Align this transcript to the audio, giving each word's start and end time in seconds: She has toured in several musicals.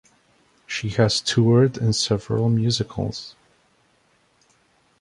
She 0.65 0.89
has 0.97 1.21
toured 1.21 1.77
in 1.77 1.93
several 1.93 2.49
musicals. 2.49 3.35